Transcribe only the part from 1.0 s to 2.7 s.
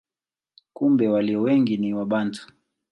walio wengi ni Wabantu.